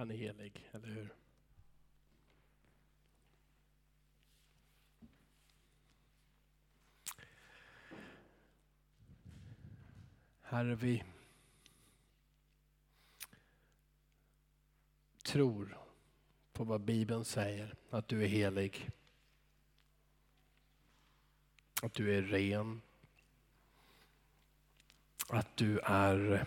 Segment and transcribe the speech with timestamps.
[0.00, 1.14] Han är helig, eller hur?
[10.42, 11.04] Herre, vi
[15.22, 15.78] tror
[16.52, 18.90] på vad Bibeln säger, att du är helig.
[21.82, 22.82] Att du är ren.
[25.28, 26.46] Att du är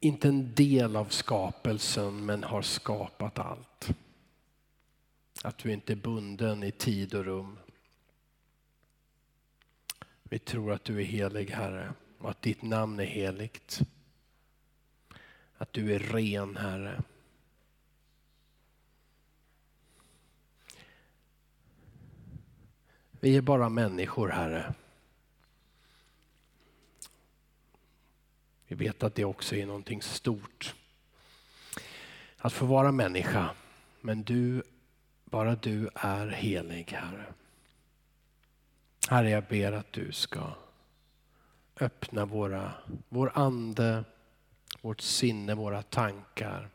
[0.00, 3.90] inte en del av skapelsen men har skapat allt.
[5.42, 7.58] Att du inte är bunden i tid och rum.
[10.22, 13.80] Vi tror att du är helig Herre och att ditt namn är heligt.
[15.56, 17.02] Att du är ren Herre.
[23.10, 24.74] Vi är bara människor Herre.
[28.70, 30.74] Vi vet att det också är någonting stort.
[32.36, 33.50] Att få vara människa.
[34.00, 34.62] Men du,
[35.24, 37.24] bara du är helig Herre.
[39.08, 40.52] Herre, jag ber att du ska
[41.80, 42.72] öppna våra,
[43.08, 44.04] vår ande,
[44.80, 46.68] vårt sinne, våra tankar.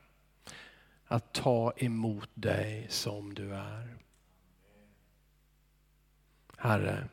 [1.05, 3.97] Att ta emot dig som du är.
[6.57, 7.07] Herre,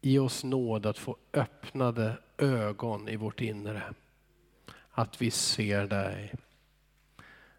[0.00, 3.82] ge oss nåd att få öppnade ögon i vårt inre.
[4.90, 6.34] Att vi ser dig.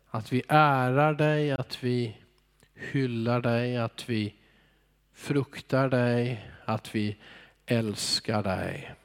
[0.09, 2.17] Att vi ärar dig, att vi
[2.73, 4.36] hyllar dig, att vi
[5.14, 7.17] fruktar dig, att vi
[7.66, 8.95] älskar dig.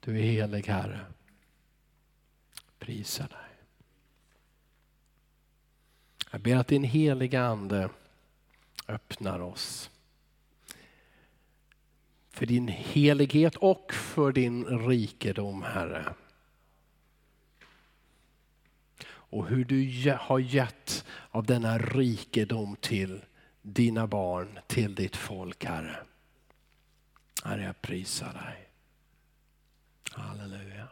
[0.00, 1.00] Du är helig Herre.
[2.78, 3.38] Prisa dig.
[6.30, 7.88] Jag ber att din heliga Ande
[8.88, 9.90] öppnar oss
[12.32, 16.14] för din helighet och för din rikedom, Herre.
[19.04, 23.24] Och hur du har gett av denna rikedom till
[23.62, 25.96] dina barn, till ditt folk, Herre.
[27.44, 28.68] Herre, jag prisar dig.
[30.12, 30.88] Halleluja.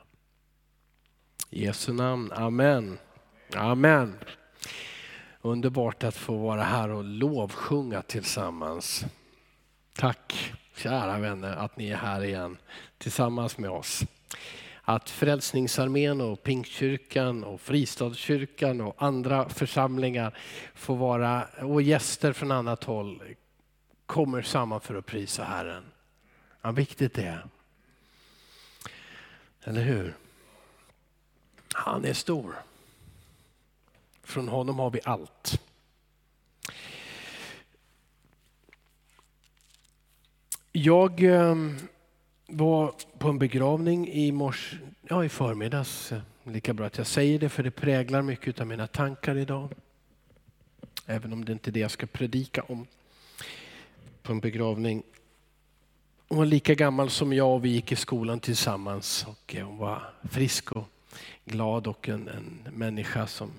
[1.51, 2.99] I Jesu namn, amen.
[3.55, 4.19] Amen.
[5.41, 9.05] Underbart att få vara här och lovsjunga tillsammans.
[9.93, 12.57] Tack kära vänner, att ni är här igen
[12.99, 14.03] tillsammans med oss.
[14.83, 20.39] Att Frälsningsarmén och Pingstkyrkan och Fristadskyrkan och andra församlingar
[20.75, 23.23] får vara, och gäster från annat håll
[24.07, 25.85] kommer samman för att prisa Herren.
[26.61, 27.47] Vad viktigt det är.
[29.65, 30.17] Eller hur?
[31.75, 32.55] Han är stor.
[34.23, 35.61] Från honom har vi allt.
[40.73, 41.79] Jag ehm,
[42.47, 44.75] var på en begravning i, mors,
[45.09, 46.13] ja, i förmiddags.
[46.13, 49.69] Eh, lika bra att jag säger det för det präglar mycket av mina tankar idag.
[51.07, 52.87] Även om det inte är det jag ska predika om.
[54.23, 55.03] På en begravning.
[56.29, 59.27] Hon var lika gammal som jag och vi gick i skolan tillsammans.
[59.29, 60.89] Och eh, hon var frisk och
[61.45, 63.51] glad och en, en människa som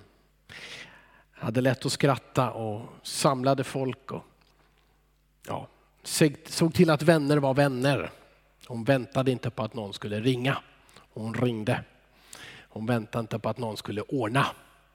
[1.31, 4.11] hade lätt att skratta och samlade folk.
[4.11, 4.23] Och,
[5.47, 5.67] ja,
[6.03, 8.12] såg till att vänner var vänner.
[8.67, 10.57] Hon väntade inte på att någon skulle ringa.
[11.13, 11.84] Hon ringde.
[12.69, 14.47] Hon väntade inte på att någon skulle ordna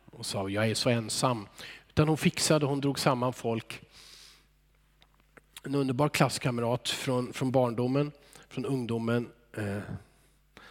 [0.05, 1.49] och sa jag är så ensam.
[1.89, 3.81] Utan hon fixade, hon drog samman folk.
[5.65, 8.13] En underbar klasskamrat från, från barndomen,
[8.49, 9.29] från ungdomen.
[9.57, 9.79] Eh,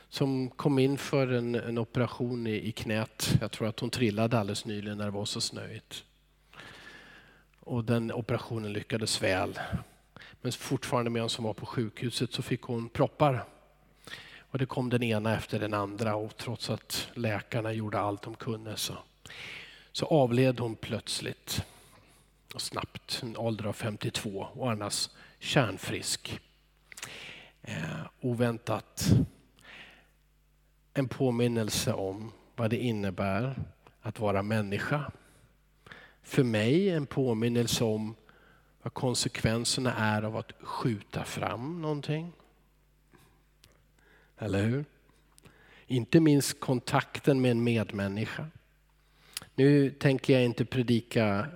[0.10, 3.38] som kom in för en, en operation i, i knät.
[3.42, 6.04] Jag tror att hon trillade alldeles nyligen när det var så snöigt.
[7.60, 9.60] Och den operationen lyckades väl.
[10.46, 13.46] Men fortfarande medan hon var på sjukhuset så fick hon proppar.
[14.38, 18.36] Och det kom den ena efter den andra och trots att läkarna gjorde allt de
[18.36, 18.94] kunde så,
[19.92, 21.66] så avled hon plötsligt
[22.54, 26.40] och snabbt, en ålder av 52 och annars kärnfrisk.
[27.62, 29.06] Eh, oväntat
[30.94, 33.56] en påminnelse om vad det innebär
[34.02, 35.12] att vara människa.
[36.24, 38.16] För mig en påminnelse om
[38.86, 42.34] vad konsekvenserna är av att skjuta fram någonting.
[44.38, 44.86] Eller hur?
[45.88, 48.48] Inte minst kontakten med en medmänniska.
[49.56, 51.48] Nu tänker jag inte predika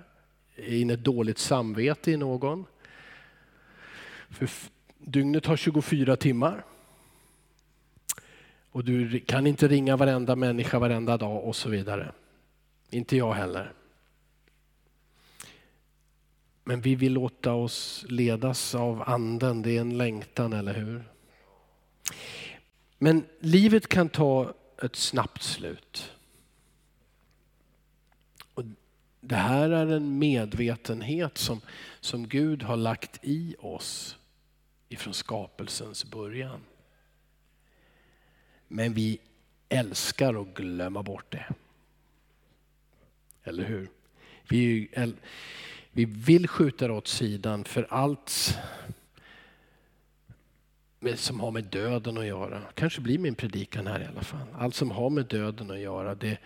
[0.55, 2.65] in ett dåligt samvete i någon.
[4.29, 4.49] För
[4.97, 6.65] dygnet har 24 timmar.
[8.71, 12.11] Och du kan inte ringa varenda människa varenda dag och så vidare.
[12.89, 13.73] Inte jag heller.
[16.69, 21.03] Men vi vill låta oss ledas av anden, det är en längtan, eller hur?
[22.97, 26.11] Men livet kan ta ett snabbt slut.
[28.53, 28.63] Och
[29.21, 31.61] det här är en medvetenhet som,
[31.99, 34.17] som Gud har lagt i oss
[34.89, 36.61] ifrån skapelsens början.
[38.67, 39.19] Men vi
[39.69, 41.45] älskar att glömma bort det.
[43.43, 43.89] Eller hur?
[44.49, 44.89] Vi,
[45.91, 48.57] vi vill skjuta det åt sidan för allt
[51.15, 52.61] som har med döden att göra.
[52.73, 54.47] Kanske blir min predikan här i alla fall.
[54.53, 56.37] Allt som har med döden att göra det,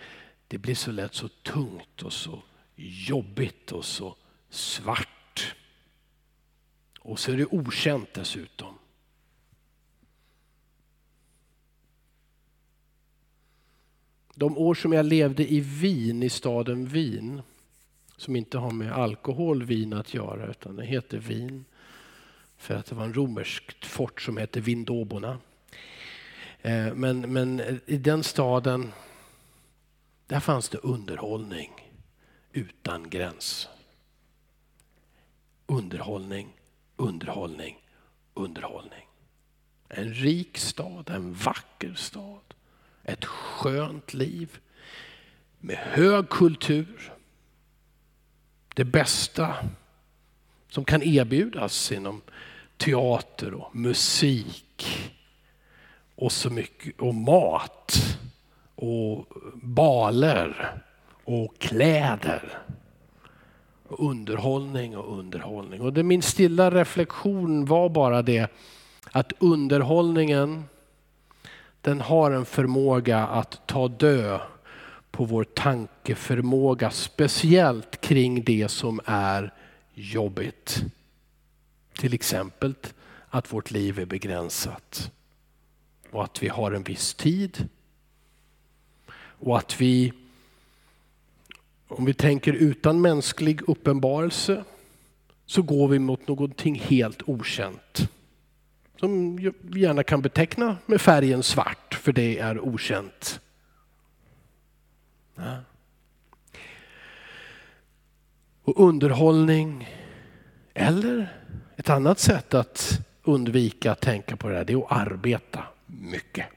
[0.47, 2.43] det blir så lätt så tungt och så
[2.75, 4.15] jobbigt och så
[4.49, 5.55] svart.
[6.99, 8.73] Och så är det okänt dessutom.
[14.35, 17.41] De år som jag levde i Wien, i staden Wien,
[18.17, 21.65] som inte har med alkohol, vin att göra, utan det heter vin
[22.57, 25.37] för att det var en romerskt fort som hette Vindobona.
[26.61, 28.91] Eh, men, men i den staden,
[30.27, 31.71] där fanns det underhållning
[32.51, 33.69] utan gräns.
[35.65, 36.53] Underhållning,
[36.95, 37.77] underhållning,
[38.33, 39.07] underhållning.
[39.87, 42.53] En rik stad, en vacker stad.
[43.03, 44.59] Ett skönt liv
[45.59, 47.12] med hög kultur.
[48.73, 49.55] Det bästa
[50.69, 52.21] som kan erbjudas inom
[52.77, 55.09] teater och musik
[56.15, 58.17] och så mycket och mat
[58.75, 60.81] och baler
[61.23, 62.59] och kläder.
[63.87, 65.81] Och underhållning och underhållning.
[65.81, 68.51] Och det min stilla reflektion var bara det
[69.11, 70.63] att underhållningen
[71.81, 74.41] den har en förmåga att ta död
[75.13, 79.53] på vår tankeförmåga, speciellt kring det som är
[79.93, 80.83] jobbigt.
[81.93, 82.75] Till exempel
[83.29, 85.11] att vårt liv är begränsat
[86.11, 87.69] och att vi har en viss tid.
[89.15, 90.13] Och att vi,
[91.87, 94.63] om vi tänker utan mänsklig uppenbarelse,
[95.45, 98.09] så går vi mot någonting helt okänt.
[98.99, 103.39] Som vi gärna kan beteckna med färgen svart, för det är okänt.
[108.63, 109.89] Och underhållning
[110.73, 111.37] eller
[111.75, 116.47] ett annat sätt att undvika att tänka på det här det är att arbeta mycket.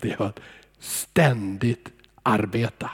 [0.00, 0.40] Det är att
[0.78, 1.88] ständigt
[2.22, 2.90] arbeta.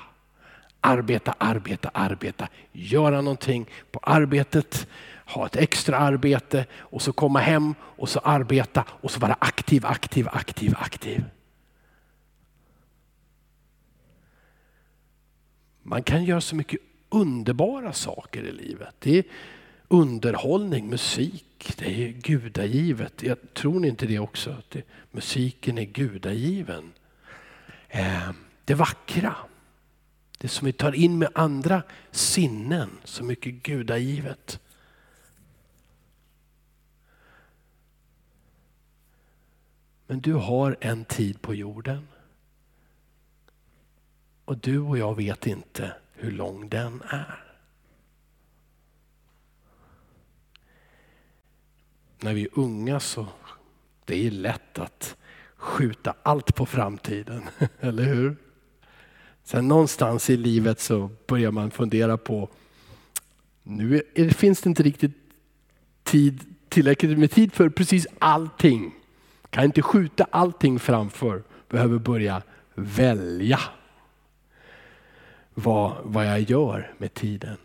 [0.80, 2.48] Arbeta, arbeta, arbeta.
[2.72, 4.88] Göra någonting på arbetet,
[5.26, 9.86] ha ett extra arbete och så komma hem och så arbeta och så vara aktiv,
[9.86, 11.24] aktiv, aktiv, aktiv.
[15.90, 18.94] Man kan göra så mycket underbara saker i livet.
[18.98, 19.24] Det är,
[19.88, 23.22] underhållning, musik, det är gudagivet.
[23.22, 24.50] Jag tror ni inte det också?
[24.50, 26.92] Att det, musiken är gudagiven.
[27.88, 28.30] Eh,
[28.64, 29.36] det vackra,
[30.38, 34.60] det som vi tar in med andra sinnen, så mycket gudagivet.
[40.06, 42.06] Men du har en tid på jorden.
[44.50, 47.44] Och du och jag vet inte hur lång den är.
[52.20, 53.26] när vi är unga så
[54.04, 55.16] det är lätt att
[55.56, 57.42] skjuta allt på framtiden,
[57.80, 58.36] eller hur?
[59.44, 62.48] Sen någonstans i livet så börjar man fundera på,
[63.62, 65.16] nu är, finns det inte riktigt
[66.02, 68.94] tid, tillräckligt med tid för precis allting.
[69.50, 72.42] Kan inte skjuta allting framför, behöver börja
[72.74, 73.60] välja
[75.54, 77.56] vad, vad jag gör med tiden.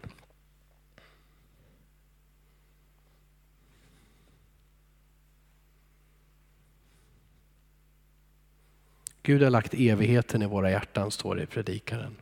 [9.25, 12.15] Gud har lagt evigheten i våra hjärtan, står det i predikaren.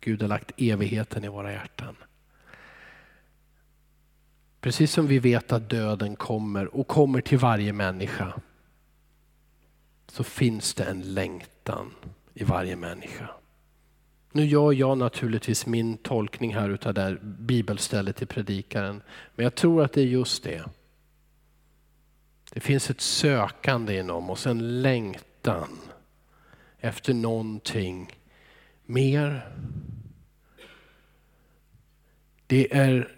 [0.00, 1.96] Gud har lagt evigheten i våra hjärtan.
[4.60, 8.40] Precis som vi vet att döden kommer och kommer till varje människa
[10.06, 11.90] så finns det en längtan
[12.34, 13.30] i varje människa.
[14.36, 19.02] Nu gör jag naturligtvis min tolkning här utav det här bibelstället i predikaren.
[19.34, 20.64] Men jag tror att det är just det.
[22.52, 25.68] Det finns ett sökande inom oss, en längtan
[26.78, 28.12] efter någonting
[28.86, 29.48] mer.
[32.46, 33.16] Det är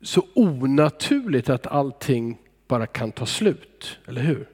[0.00, 4.48] så onaturligt att allting bara kan ta slut, eller hur?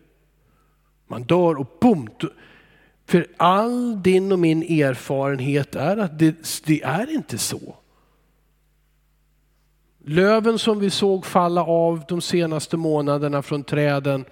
[1.07, 2.09] Man dör och bom!
[3.07, 7.77] För all din och min erfarenhet är att det, det är inte så.
[10.05, 14.25] Löven som vi såg falla av de senaste månaderna från träden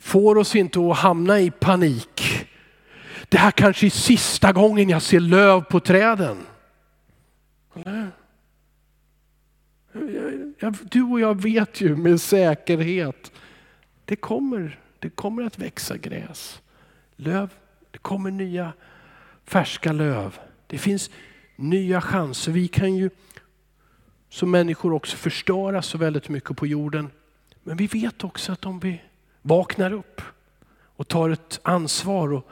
[0.00, 2.46] får oss inte att hamna i panik.
[3.28, 6.36] Det här kanske är sista gången jag ser löv på träden.
[10.82, 13.32] Du och jag vet ju med säkerhet,
[14.04, 16.60] det kommer, det kommer att växa gräs.
[17.20, 17.50] Löv,
[17.90, 18.72] det kommer nya
[19.44, 20.38] färska löv.
[20.66, 21.10] Det finns
[21.56, 22.52] nya chanser.
[22.52, 23.10] Vi kan ju
[24.28, 27.10] som människor också förstöra så väldigt mycket på jorden.
[27.62, 29.02] Men vi vet också att om vi
[29.42, 30.22] vaknar upp
[30.70, 32.48] och tar ett ansvar och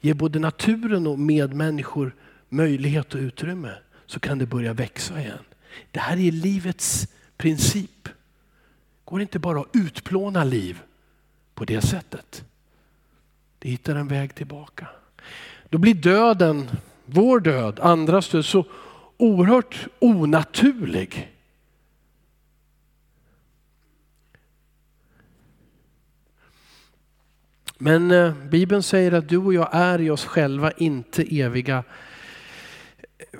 [0.00, 2.14] ger både naturen och medmänniskor
[2.48, 3.74] möjlighet och utrymme
[4.06, 5.44] så kan det börja växa igen.
[5.90, 8.04] Det här är livets princip.
[8.04, 8.10] Det
[9.04, 10.82] går inte bara att utplåna liv
[11.54, 12.44] på det sättet.
[13.60, 14.88] Det hittar en väg tillbaka.
[15.68, 16.70] Då blir döden,
[17.04, 18.64] vår död, andras död så
[19.16, 21.32] oerhört onaturlig.
[27.78, 31.84] Men eh, Bibeln säger att du och jag är i oss själva inte eviga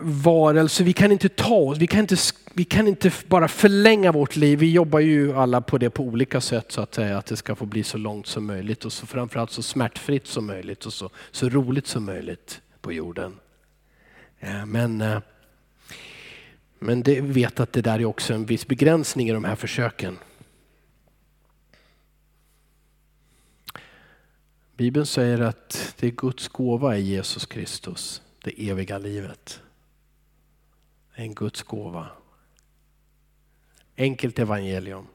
[0.03, 0.85] varelser.
[0.85, 2.17] Vi kan inte ta oss, vi kan inte,
[2.55, 4.59] vi kan inte bara förlänga vårt liv.
[4.59, 7.19] Vi jobbar ju alla på det på olika sätt så att säga.
[7.19, 10.47] Att det ska få bli så långt som möjligt och så framförallt så smärtfritt som
[10.47, 13.35] möjligt och så, så roligt som möjligt på jorden.
[14.67, 15.19] Men, eh,
[16.79, 19.57] men det, vi vet att det där är också en viss begränsning i de här
[19.57, 20.19] försöken.
[24.77, 29.61] Bibeln säger att det är Guds gåva i Jesus Kristus, det eviga livet.
[31.21, 32.07] En Guds gåva.
[33.97, 35.07] Enkelt evangelium.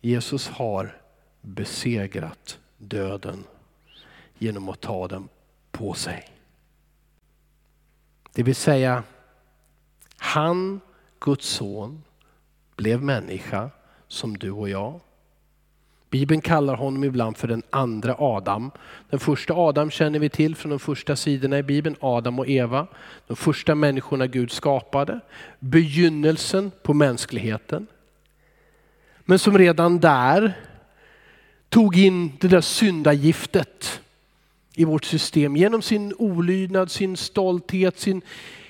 [0.00, 0.96] Jesus har
[1.40, 3.44] besegrat döden
[4.38, 5.28] genom att ta den
[5.70, 6.28] på sig.
[8.32, 9.04] Det vill säga,
[10.16, 10.80] han,
[11.20, 12.02] Guds son,
[12.76, 13.70] blev människa
[14.08, 15.00] som du och jag.
[16.12, 18.70] Bibeln kallar honom ibland för den andra Adam.
[19.10, 22.86] Den första Adam känner vi till från de första sidorna i Bibeln, Adam och Eva.
[23.26, 25.20] De första människorna Gud skapade.
[25.58, 27.86] Begynnelsen på mänskligheten.
[29.24, 30.52] Men som redan där
[31.68, 34.00] tog in det där syndagiftet
[34.74, 38.22] i vårt system genom sin olydnad, sin stolthet, sin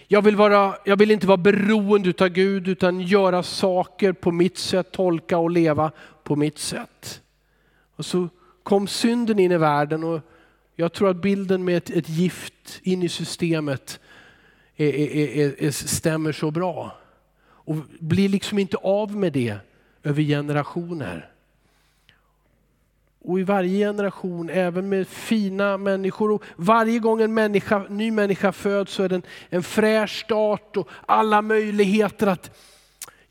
[0.09, 4.59] jag vill, vara, jag vill inte vara beroende av Gud utan göra saker på mitt
[4.59, 5.91] sätt, tolka och leva
[6.23, 7.22] på mitt sätt.
[7.97, 8.29] Och så
[8.63, 10.21] kom synden in i världen och
[10.77, 14.01] jag tror att bilden med ett, ett gift in i systemet
[14.77, 16.97] är, är, är, stämmer så bra.
[17.45, 19.57] Och blir liksom inte av med det
[20.03, 21.29] över generationer.
[23.25, 26.31] Och i varje generation, även med fina människor.
[26.31, 30.77] Och varje gång en människa, ny människa föds så är det en, en fräsch start
[30.77, 32.59] och alla möjligheter att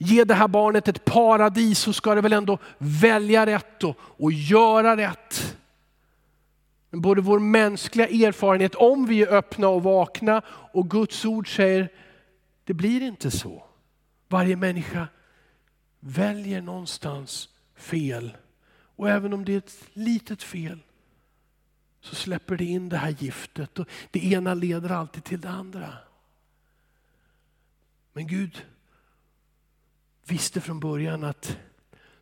[0.02, 4.32] ge det här barnet ett paradis så ska det väl ändå välja rätt och, och
[4.32, 5.58] göra rätt.
[6.90, 11.90] Men både vår mänskliga erfarenhet, om vi är öppna och vakna och Guds ord säger,
[12.64, 13.64] det blir inte så.
[14.28, 15.08] Varje människa
[16.00, 18.38] väljer någonstans fel.
[18.96, 20.80] Och även om det är ett litet fel
[22.02, 25.94] så släpper det in det här giftet och det ena leder alltid till det andra.
[28.14, 28.66] Men Gud
[30.32, 31.58] visste från början att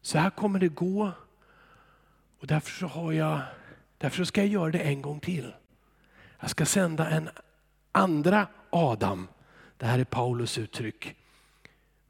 [0.01, 1.11] så här kommer det gå.
[2.39, 3.41] Och därför, så har jag,
[3.97, 5.53] därför ska jag göra det en gång till.
[6.39, 7.29] Jag ska sända en
[7.91, 9.27] andra Adam.
[9.77, 11.15] Det här är Paulus uttryck.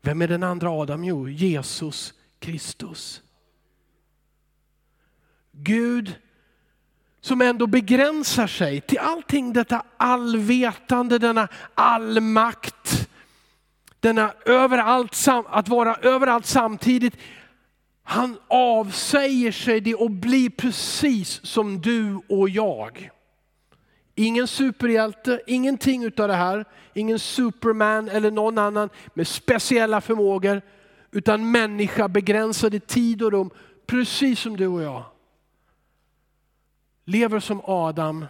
[0.01, 1.03] Vem är den andra Adam?
[1.03, 3.21] Jo, Jesus Kristus.
[5.51, 6.15] Gud
[7.21, 12.78] som ändå begränsar sig till allting detta allvetande, denna allmakt,
[13.99, 17.17] denna överallt, att vara överallt samtidigt.
[18.03, 23.09] Han avsäger sig det och blir precis som du och jag.
[24.15, 26.65] Ingen superhjälte, ingenting utav det här.
[26.93, 30.61] Ingen superman eller någon annan med speciella förmågor.
[31.11, 33.49] Utan människa begränsad i tid och rum,
[33.85, 35.03] precis som du och jag.
[37.05, 38.25] Lever som Adam,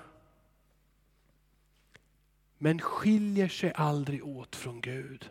[2.57, 5.29] men skiljer sig aldrig åt från Gud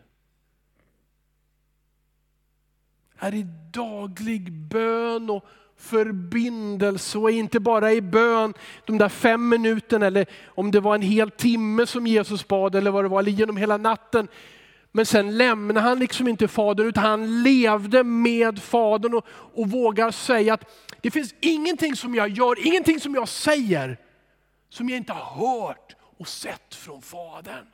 [3.19, 5.45] är i daglig bön och
[5.77, 8.53] förbindelse och inte bara i bön
[8.85, 12.91] de där fem minuterna eller om det var en hel timme som Jesus bad eller
[12.91, 14.27] vad det var, eller genom hela natten.
[14.91, 20.11] Men sen lämnade han liksom inte Fadern utan han levde med Fadern och, och vågar
[20.11, 23.97] säga att det finns ingenting som jag gör, ingenting som jag säger
[24.69, 27.65] som jag inte har hört och sett från Fadern.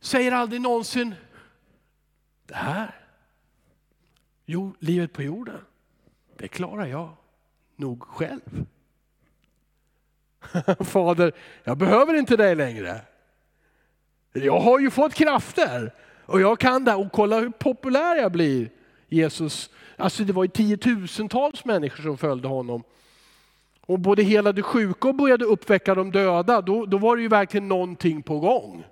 [0.00, 1.14] Säger aldrig någonsin,
[2.54, 2.94] det här
[4.46, 5.60] Jo, livet på jorden,
[6.36, 7.16] det klarar jag
[7.76, 8.66] nog själv.
[10.84, 11.32] Fader,
[11.64, 13.00] jag behöver inte dig längre.
[14.32, 15.94] Jag har ju fått krafter
[16.26, 16.94] och jag kan det.
[16.94, 18.70] Och kolla hur populär jag blir.
[19.08, 22.82] Jesus, alltså det var ju tiotusentals människor som följde honom.
[23.80, 26.60] Och både helade sjuka och började uppväcka de döda.
[26.60, 28.84] Då, då var det ju verkligen någonting på gång.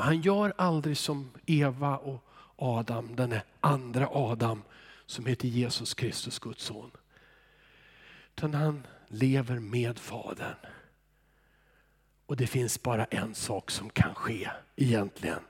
[0.00, 2.24] Men han gör aldrig som Eva och
[2.56, 4.62] Adam, den andra Adam
[5.06, 6.90] som heter Jesus Kristus, Guds son.
[8.36, 10.54] Utan han lever med Fadern.
[12.26, 15.40] Och det finns bara en sak som kan ske egentligen.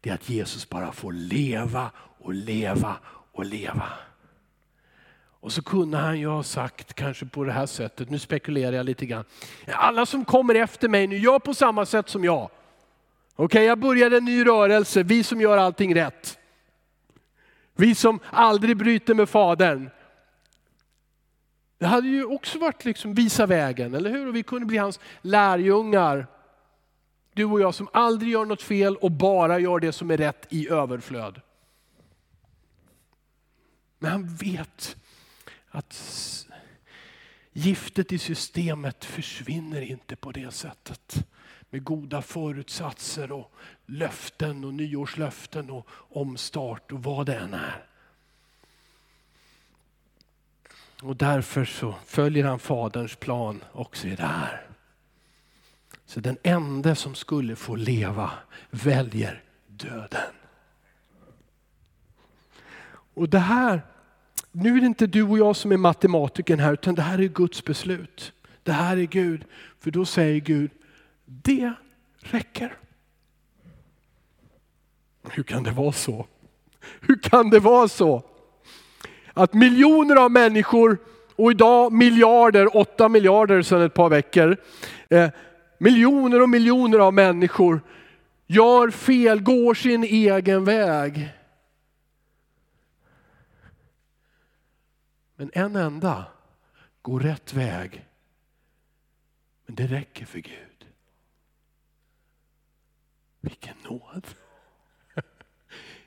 [0.00, 2.96] Det är att Jesus bara får leva och leva
[3.32, 3.92] och leva.
[5.40, 8.86] Och så kunde han ju ha sagt kanske på det här sättet, nu spekulerar jag
[8.86, 9.24] lite grann.
[9.66, 12.50] Alla som kommer efter mig nu, gör på samma sätt som jag.
[13.40, 16.38] Okej, okay, jag börjar en ny rörelse, vi som gör allting rätt.
[17.74, 19.90] Vi som aldrig bryter med Fadern.
[21.78, 24.26] Det hade ju också varit liksom visa vägen, eller hur?
[24.26, 26.26] Och vi kunde bli hans lärjungar.
[27.34, 30.46] Du och jag som aldrig gör något fel och bara gör det som är rätt
[30.50, 31.40] i överflöd.
[33.98, 34.96] Men han vet
[35.68, 36.46] att
[37.52, 41.26] giftet i systemet försvinner inte på det sättet.
[41.70, 43.52] Med goda förutsatser och
[43.86, 47.84] löften och nyårslöften och omstart och vad det än är.
[51.02, 54.66] Och därför så följer han faderns plan också i det här.
[56.06, 58.30] Så den enda som skulle få leva
[58.70, 60.32] väljer döden.
[63.14, 63.82] Och det här,
[64.52, 67.28] nu är det inte du och jag som är matematiken här utan det här är
[67.28, 68.32] Guds beslut.
[68.62, 69.44] Det här är Gud.
[69.80, 70.70] För då säger Gud,
[71.28, 71.72] det
[72.18, 72.76] räcker.
[75.30, 76.26] Hur kan det vara så?
[77.00, 78.22] Hur kan det vara så?
[79.38, 80.98] att miljoner av människor,
[81.36, 84.56] och idag miljarder, åtta miljarder sedan ett par veckor,
[85.10, 85.30] eh,
[85.78, 87.80] miljoner och miljoner av människor
[88.46, 91.28] gör fel, går sin egen väg.
[95.36, 96.24] Men en enda
[97.02, 98.04] går rätt väg.
[99.66, 100.67] Men det räcker för Gud.
[103.40, 104.26] Vilken nåd.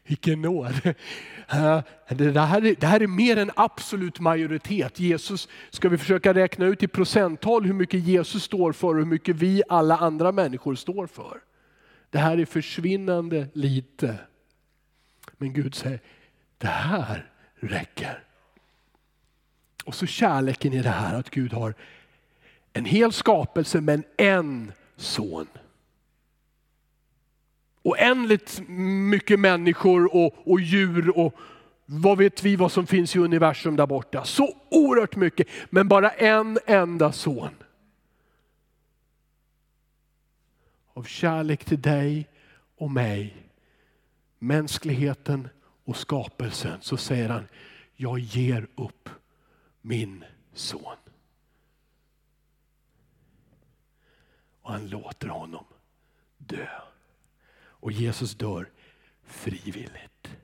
[0.04, 0.82] Vilken nåd.
[0.84, 5.00] Det här, är, det här är mer än absolut majoritet.
[5.00, 9.06] Jesus, ska vi försöka räkna ut i procenttal hur mycket Jesus står för och hur
[9.06, 11.41] mycket vi alla andra människor står för.
[12.10, 14.17] Det här är försvinnande lite.
[15.38, 16.00] Men Gud säger,
[16.58, 18.24] det här räcker.
[19.86, 21.74] Och så kärleken i det här att Gud har
[22.74, 25.48] en hel skapelse men en son
[27.84, 31.36] oändligt mycket människor och, och djur och
[31.86, 34.26] vad vet vi vad som finns i universum där borta.
[34.26, 37.56] Så oerhört mycket, men bara en enda son.
[40.94, 42.30] Av kärlek till dig
[42.78, 43.36] och mig,
[44.39, 45.50] mänskligheten
[45.86, 47.48] och skapelsen så säger han,
[47.96, 49.10] jag ger upp
[49.82, 50.96] min son.
[54.62, 55.65] Och han låter honom
[56.38, 56.90] dö.
[57.82, 58.70] Och Jesus dör
[59.24, 60.38] frivilligt.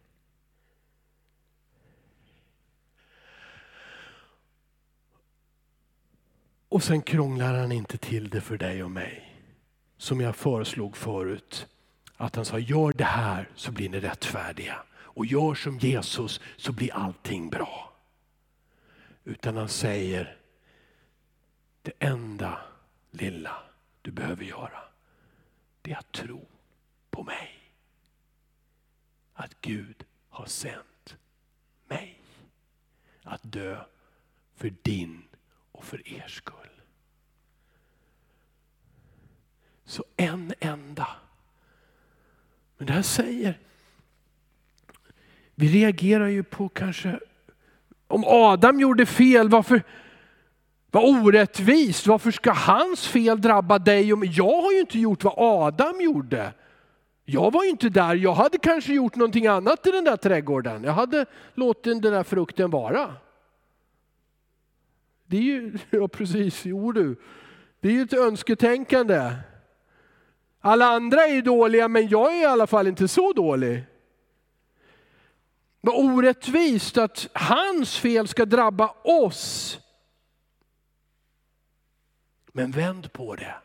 [6.70, 9.34] Och sen krånglar han inte till det för dig och mig.
[9.98, 11.68] Som jag föreslog förut.
[12.16, 14.84] Att han sa, gör det här så blir ni rättfärdiga.
[14.96, 17.94] Och gör som Jesus så blir allting bra.
[19.24, 20.38] Utan han säger,
[21.82, 22.62] det enda
[23.12, 23.64] lilla
[24.02, 24.80] du behöver göra,
[25.82, 26.48] det är att tro
[27.12, 27.74] på mig.
[29.34, 31.18] Att Gud har sänt
[31.88, 32.22] mig
[33.24, 33.78] att dö
[34.56, 35.24] för din
[35.72, 36.54] och för er skull.
[39.86, 41.08] Så en enda.
[42.78, 43.60] Men det här säger,
[45.56, 47.20] vi reagerar ju på kanske,
[48.08, 49.84] om Adam gjorde fel, varför,
[50.92, 54.10] vad orättvist, varför ska hans fel drabba dig?
[54.10, 56.54] Jag har ju inte gjort vad Adam gjorde.
[57.30, 60.84] Jag var ju inte där, jag hade kanske gjort någonting annat i den där trädgården.
[60.84, 63.16] Jag hade låtit den där frukten vara.
[65.26, 67.16] Det är ju, ja precis, jo du.
[67.80, 69.36] Det är ju ett önsketänkande.
[70.60, 73.84] Alla andra är dåliga men jag är i alla fall inte så dålig.
[75.82, 79.80] Vad orättvist att hans fel ska drabba oss.
[82.52, 83.56] Men vänd på det.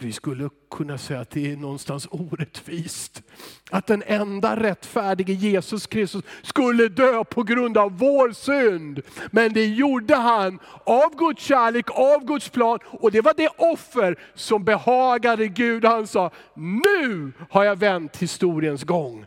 [0.00, 3.22] Vi skulle kunna säga att det är någonstans orättvist.
[3.70, 9.02] Att den enda rättfärdige Jesus Kristus skulle dö på grund av vår synd.
[9.30, 12.78] Men det gjorde han av Guds kärlek, av Guds plan.
[12.84, 15.84] Och det var det offer som behagade Gud.
[15.84, 19.26] Han sa, nu har jag vänt historiens gång.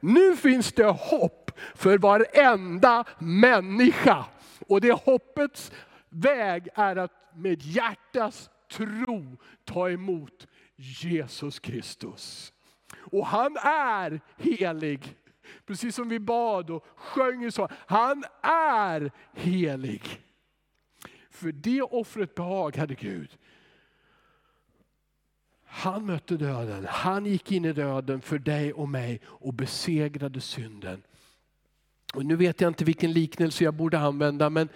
[0.00, 4.24] Nu finns det hopp för varenda människa.
[4.68, 5.72] Och det hoppets
[6.08, 12.52] väg är att med hjärtas tro ta emot Jesus Kristus.
[12.96, 15.16] Och han är helig.
[15.66, 17.68] Precis som vi bad och sjöng i så.
[17.86, 20.20] Han är helig.
[21.30, 23.38] För det offret behagade Gud.
[25.74, 31.02] Han mötte döden, han gick in i döden för dig och mig och besegrade synden.
[32.14, 34.68] Och nu vet jag inte vilken liknelse jag borde använda men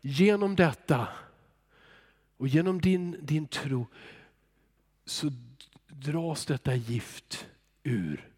[0.00, 1.08] genom detta
[2.38, 3.86] och genom din, din tro
[5.04, 5.30] så
[5.86, 7.46] dras detta gift
[7.82, 8.28] ur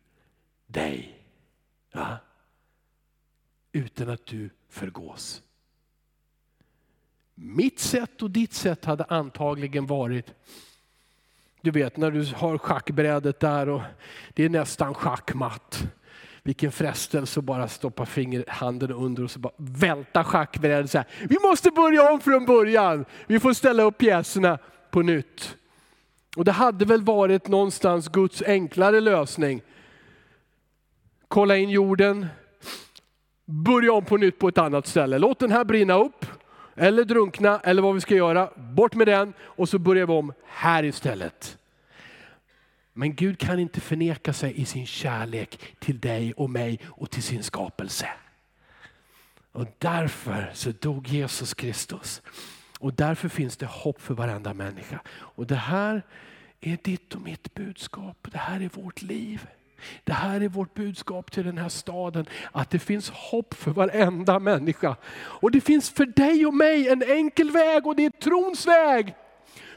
[0.66, 1.24] dig.
[1.92, 2.18] Ja?
[3.72, 5.42] Utan att du förgås.
[7.34, 10.34] Mitt sätt och ditt sätt hade antagligen varit,
[11.60, 13.82] du vet när du har schackbrädet där och
[14.34, 15.84] det är nästan schackmatt.
[16.42, 21.06] Vilken frestelse att bara stoppa fingerhanden under och så bara välta schackbrädet.
[21.28, 23.04] Vi måste börja om från början.
[23.26, 24.58] Vi får ställa upp pjäserna
[24.90, 25.56] på nytt.
[26.36, 29.62] Och det hade väl varit någonstans Guds enklare lösning.
[31.28, 32.26] Kolla in jorden,
[33.46, 35.18] börja om på nytt på ett annat ställe.
[35.18, 36.26] Låt den här brinna upp,
[36.74, 38.50] eller drunkna, eller vad vi ska göra.
[38.56, 41.58] Bort med den och så börjar vi om här istället.
[43.00, 47.22] Men Gud kan inte förneka sig i sin kärlek till dig och mig och till
[47.22, 48.08] sin skapelse.
[49.52, 52.22] Och därför så dog Jesus Kristus.
[52.78, 55.00] Och därför finns det hopp för varenda människa.
[55.10, 56.02] Och det här
[56.60, 58.28] är ditt och mitt budskap.
[58.32, 59.46] Det här är vårt liv.
[60.04, 62.26] Det här är vårt budskap till den här staden.
[62.52, 64.96] Att det finns hopp för varenda människa.
[65.14, 69.14] Och det finns för dig och mig en enkel väg och det är trons väg.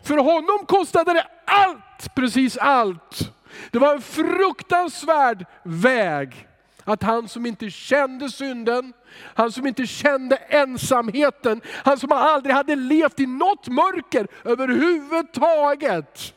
[0.04, 3.32] För honom kostade det allt, precis allt.
[3.72, 6.48] Det var en fruktansvärd väg.
[6.84, 8.94] Att han som inte kände synden,
[9.36, 16.34] han som inte kände ensamheten, han som aldrig hade levt i något mörker överhuvudtaget.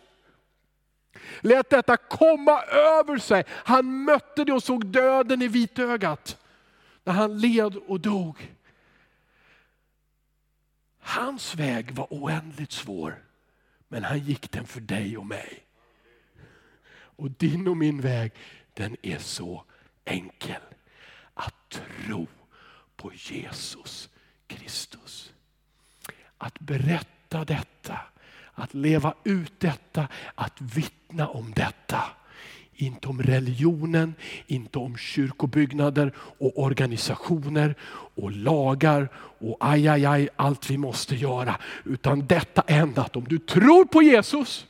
[1.41, 3.45] Lät detta komma över sig.
[3.49, 6.43] Han mötte det och såg döden i vitögat.
[7.05, 8.57] När han led och dog.
[11.01, 13.26] Hans väg var oändligt svår.
[13.89, 15.63] Men han gick den för dig och mig.
[16.93, 18.33] Och din och min väg,
[18.75, 19.65] den är så
[20.05, 20.63] enkel.
[21.35, 22.27] Att tro
[22.97, 24.11] på Jesus
[24.47, 25.33] Kristus.
[26.39, 28.01] Att berätta detta,
[28.53, 32.05] att leva ut detta, att vittna om detta.
[32.77, 34.15] Inte om religionen,
[34.47, 37.75] inte om kyrkobyggnader och organisationer
[38.15, 39.09] och lagar
[39.39, 41.61] och aj, aj, aj, allt vi måste göra.
[41.85, 44.67] Utan detta enda att om du tror på Jesus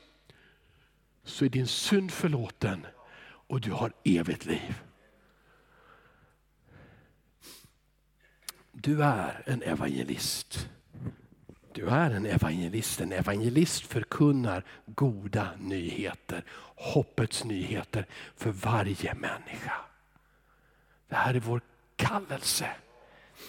[1.25, 2.87] så är din synd förlåten
[3.27, 4.75] och du har evigt liv.
[8.73, 10.69] Du är en evangelist.
[11.77, 13.01] Du är en evangelist.
[13.01, 16.45] En evangelist förkunnar goda nyheter,
[16.77, 19.73] hoppets nyheter för varje människa.
[21.09, 21.61] Det här är vår
[21.97, 22.71] kallelse.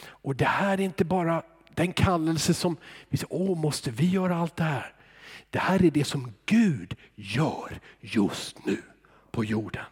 [0.06, 2.78] Och det här är inte bara den kallelse som
[3.10, 4.94] vi säger, åh måste vi göra allt det här?
[5.50, 8.82] Det här är det som Gud gör just nu
[9.32, 9.86] på jorden.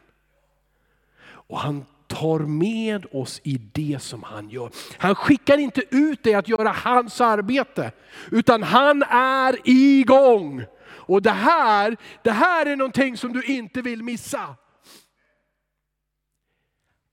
[1.24, 4.72] Och han tar med oss i det som han gör.
[4.98, 7.92] Han skickar inte ut dig att göra hans arbete,
[8.32, 10.66] utan han är igång.
[10.86, 14.56] Och det här, det här är någonting som du inte vill missa.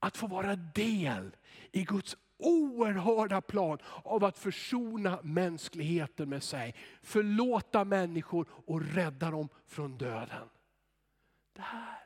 [0.00, 1.36] Att få vara del
[1.72, 6.74] i Guds oerhörda plan av att försona mänskligheten med sig.
[7.02, 10.48] Förlåta människor och rädda dem från döden.
[11.56, 11.98] Det här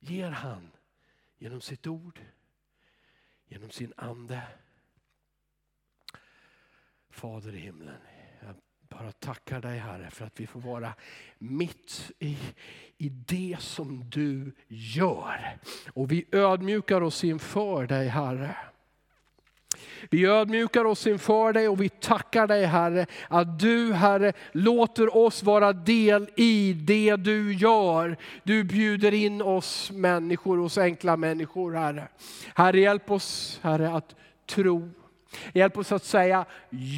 [0.00, 0.70] ger han
[1.40, 2.20] genom sitt ord,
[3.46, 4.42] genom sin ande.
[7.10, 8.00] Fader i himlen,
[8.40, 10.94] jag bara tackar dig Herre för att vi får vara
[11.38, 12.38] mitt i,
[12.96, 15.58] i det som du gör.
[15.92, 18.56] Och vi ödmjukar oss inför dig Herre.
[20.10, 25.42] Vi ödmjukar oss inför dig och vi tackar dig Herre att du Herre låter oss
[25.42, 28.16] vara del i det du gör.
[28.42, 32.08] Du bjuder in oss människor, oss enkla människor Herre.
[32.54, 34.14] Herre hjälp oss Herre att
[34.46, 34.90] tro.
[35.54, 36.44] Hjälp oss att säga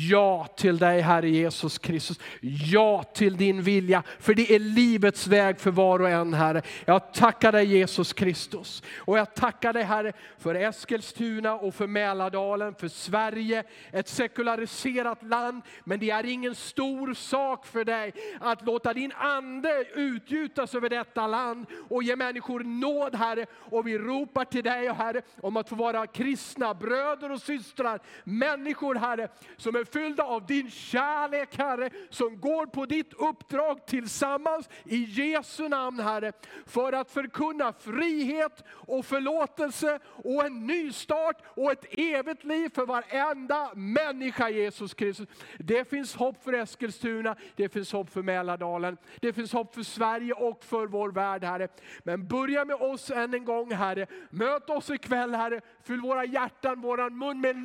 [0.08, 2.20] ja till dig Herre Jesus Kristus.
[2.40, 6.62] Ja till din vilja, för det är livets väg för var och en Herre.
[6.84, 8.82] Jag tackar dig Jesus Kristus.
[8.98, 13.64] Och jag tackar dig Herre för Eskilstuna och för Mälardalen, för Sverige.
[13.90, 19.84] Ett sekulariserat land, men det är ingen stor sak för dig att låta din ande
[19.94, 23.46] utgjutas över detta land och ge människor nåd Herre.
[23.52, 28.94] Och vi ropar till dig Herre om att få vara kristna bröder och systrar människor
[28.94, 34.96] Herre, som är fyllda av din kärlek Herre, som går på ditt uppdrag tillsammans i
[34.96, 36.32] Jesu namn Herre,
[36.66, 42.86] för att förkunna frihet och förlåtelse och en ny start och ett evigt liv för
[42.86, 45.28] varenda människa Jesus Kristus.
[45.58, 50.32] Det finns hopp för Eskilstuna, det finns hopp för Mälardalen, det finns hopp för Sverige
[50.32, 51.68] och för vår värld Herre.
[52.02, 56.80] Men börja med oss än en gång Herre, möt oss ikväll Herre, fyll våra hjärtan,
[56.80, 57.56] våran mun med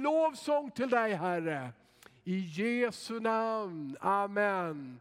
[0.48, 1.70] lovsång till dig Herre.
[2.24, 5.00] I Jesu namn, Amen.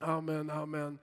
[0.00, 0.98] Amen, amen.